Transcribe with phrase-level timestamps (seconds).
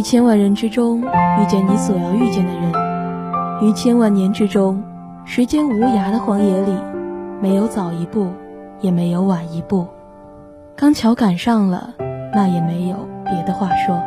[0.00, 2.72] 于千万人之中遇见你所要遇见的人，
[3.60, 4.82] 于千万年之中，
[5.26, 6.72] 时间无涯的荒野里，
[7.38, 8.32] 没有早一步，
[8.80, 9.86] 也没有晚一步，
[10.74, 11.92] 刚巧赶上了，
[12.32, 14.00] 那也没有别的话说。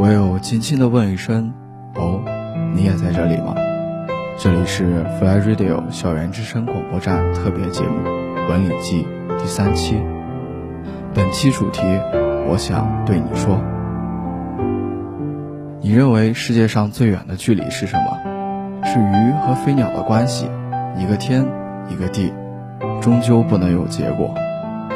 [0.00, 1.54] 唯有轻轻地问一声
[1.94, 2.20] ：“哦，
[2.74, 3.54] 你也在这里吗？”
[4.36, 8.00] 这里是 Fly Radio 校园之声广播站特别节目
[8.50, 9.06] 《文理记》
[9.38, 10.02] 第三期。
[11.14, 11.82] 本期主题，
[12.48, 13.60] 我想对你说：
[15.86, 18.18] 你认为世界上最远的距离是什么？
[18.82, 20.50] 是鱼和飞鸟的关系，
[20.98, 21.46] 一个天，
[21.88, 22.34] 一个地，
[23.00, 24.34] 终究不能有结果。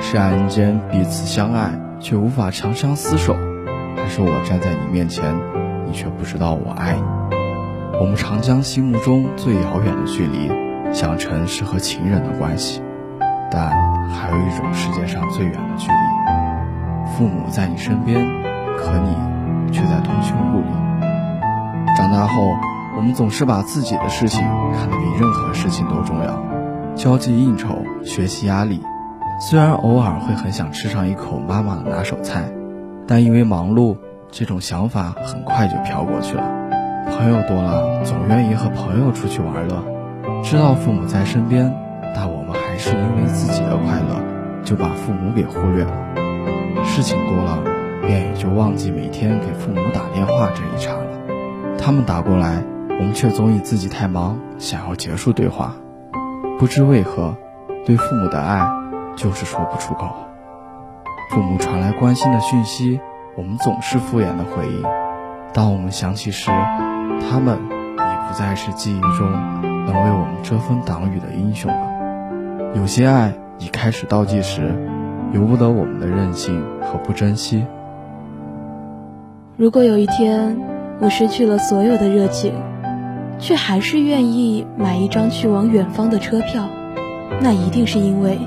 [0.02, 3.36] 是爱人间彼此相爱，却无法长相厮守。
[3.94, 5.32] 还是我站在你面前，
[5.86, 7.02] 你却不知道我爱你。
[8.00, 10.50] 我们常将心目中最遥远的距离
[10.92, 12.82] 想成是和情人的关系，
[13.48, 13.70] 但
[14.10, 18.26] 还有一种世界上最远的距离：父母在你身边，
[18.76, 19.14] 可你
[19.70, 20.66] 却在通讯录里。
[21.96, 22.56] 长大后，
[22.96, 24.40] 我们总是把自己的事情
[24.74, 26.40] 看得比任何事情都重要，
[26.94, 28.82] 交际应酬、学习压力，
[29.40, 32.44] 虽然偶尔会很想吃上一口妈妈的拿手菜。
[33.06, 33.96] 但因为忙碌，
[34.30, 36.44] 这种想法很快就飘过去了。
[37.10, 39.82] 朋友多了，总愿意和朋友出去玩乐。
[40.44, 41.74] 知道父母在身边，
[42.14, 44.22] 但我们还是因为自己的快乐，
[44.62, 45.92] 就把父母给忽略了。
[46.84, 47.58] 事情多了，
[48.18, 51.76] 也就忘记每天给父母打电话这一茬了。
[51.78, 55.74] 他们打过来，我们却总以自己太忙，想要结束对话。
[56.58, 57.36] 不知为何，
[57.86, 58.68] 对父母的爱，
[59.16, 60.08] 就是说不出口。
[61.30, 63.00] 父母传来关心的讯息，
[63.36, 64.82] 我们总是敷衍的回应。
[65.54, 66.50] 当我们想起时，
[67.30, 69.30] 他们已不再是记忆中
[69.86, 72.72] 能为我们遮风挡雨的英雄了。
[72.74, 74.74] 有些爱已开始倒计时，
[75.32, 77.64] 由不得我们的任性和不珍惜。
[79.60, 80.58] 如果有一天
[81.02, 82.54] 我失去了所有的热情，
[83.38, 86.66] 却还是愿意买一张去往远方的车票，
[87.42, 88.38] 那一定是因为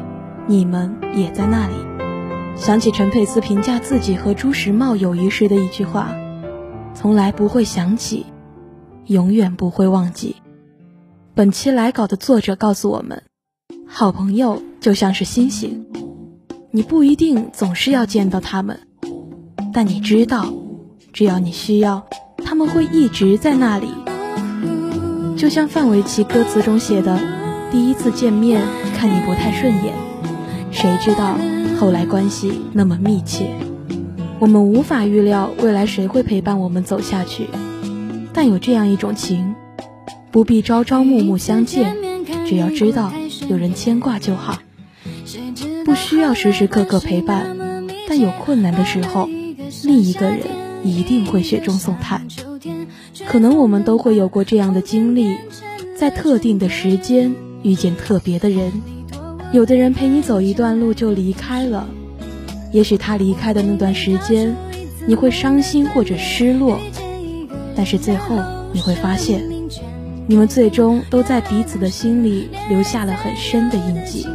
[0.47, 1.75] 你们也在那里。
[2.55, 6.15] 想起陈佩斯评价自己和朱时茂友谊时的一句话
[6.95, 8.25] ：“从来不会想起，
[9.05, 10.37] 永远不会忘记。”
[11.35, 13.21] 本期来稿的作者告诉我们：
[13.85, 15.85] 好朋友就像是星星，
[16.71, 18.79] 你不一定总是要见到他们，
[19.71, 20.51] 但你知道，
[21.13, 22.07] 只要你需要，
[22.43, 23.87] 他们会一直在那里。
[25.37, 27.19] 就像范玮琪歌词中写的
[27.71, 28.63] ：“第一次见面
[28.97, 29.93] 看你不太顺眼，
[30.71, 31.37] 谁知道？”
[31.79, 33.49] 后来关系那么密切，
[34.39, 37.47] 我们无法预料未来谁会陪伴我们走下去。
[38.33, 39.53] 但有这样一种情，
[40.31, 41.95] 不必朝朝暮暮相见，
[42.47, 43.11] 只要知道
[43.49, 44.59] 有人牵挂就好。
[45.85, 47.55] 不需要时时刻刻陪伴，
[48.07, 49.29] 但有困难的时候，
[49.83, 50.39] 另一个人
[50.83, 52.27] 一定会雪中送炭。
[53.27, 55.35] 可能我们都会有过这样的经历，
[55.97, 58.71] 在特定的时间遇见特别的人。
[59.51, 61.87] 有的人陪你走一段路就离开了，
[62.71, 64.55] 也许他离开的那段时间，
[65.05, 66.79] 你会伤心或者失落，
[67.75, 68.35] 但是最后
[68.71, 69.43] 你会发现，
[70.25, 74.25] 你们最终都在彼此的心里留下了很深的印记。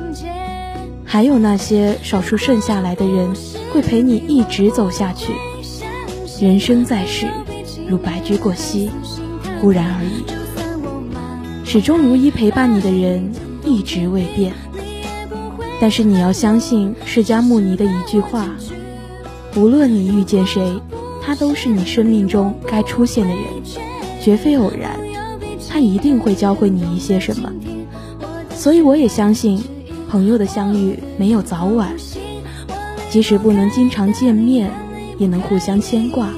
[1.04, 3.34] 还有那些少数剩下来的人，
[3.72, 5.32] 会陪你一直走下去。
[6.40, 7.26] 人生在世，
[7.88, 8.88] 如白驹过隙，
[9.60, 10.22] 忽然而已。
[11.64, 13.32] 始终如一陪伴你的人，
[13.64, 14.52] 一直未变。
[15.80, 18.48] 但是你要相信释迦牟尼的一句话：
[19.56, 20.80] 无论你遇见谁，
[21.20, 23.44] 他都是你生命中该出现的人，
[24.22, 24.96] 绝非偶然。
[25.68, 27.52] 他一定会教会你一些什么。
[28.54, 29.60] 所以我也相信，
[30.08, 31.92] 朋友的相遇没有早晚，
[33.10, 34.70] 即使不能经常见面，
[35.18, 36.28] 也能互相牵挂；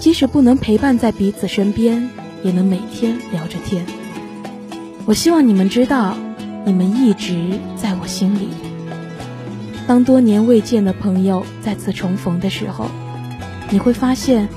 [0.00, 2.08] 即使不能陪伴在彼此身边，
[2.42, 3.86] 也能每天聊着天。
[5.06, 6.16] 我希望你们知道。
[6.64, 8.46] 你们一直在我心里。
[9.84, 12.86] 当多年未见的朋友再次重逢的时候，
[13.68, 14.48] 你会发现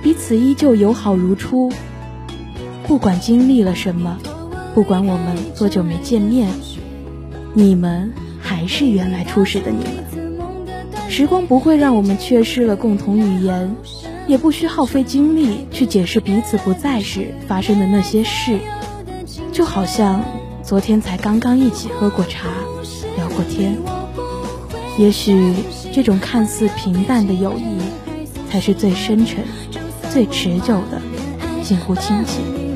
[0.00, 1.72] 彼此依旧友好如初。
[2.86, 4.16] 不管经历了什么，
[4.72, 6.48] 不管我们多久没见面，
[7.54, 10.07] 你们还是原来初始的你们。
[11.08, 13.74] 时光不会让我们缺失了共同语言，
[14.26, 18.58] 也不需耗费精力去解释彼此不在时发生的那些事，
[19.52, 20.22] 就好像。
[20.60, 22.46] 昨天才刚刚一起喝过茶，
[23.16, 23.74] 聊过天。
[24.98, 25.54] 也许
[25.94, 27.78] 这种看似平淡的友谊，
[28.50, 29.42] 才是最深沉、
[30.10, 31.00] 最持久的，
[31.62, 32.67] 近乎亲情。